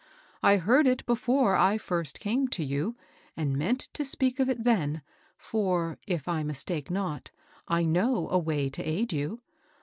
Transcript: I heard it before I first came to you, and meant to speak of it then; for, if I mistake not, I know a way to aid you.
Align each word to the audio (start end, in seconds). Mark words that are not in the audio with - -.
I 0.41 0.57
heard 0.57 0.87
it 0.87 1.05
before 1.05 1.55
I 1.55 1.77
first 1.77 2.19
came 2.19 2.47
to 2.47 2.65
you, 2.65 2.95
and 3.37 3.55
meant 3.55 3.81
to 3.93 4.03
speak 4.03 4.39
of 4.39 4.49
it 4.49 4.63
then; 4.63 5.03
for, 5.37 5.99
if 6.07 6.27
I 6.27 6.41
mistake 6.41 6.89
not, 6.89 7.29
I 7.67 7.85
know 7.85 8.27
a 8.31 8.39
way 8.39 8.67
to 8.71 8.81
aid 8.81 9.13
you. 9.13 9.43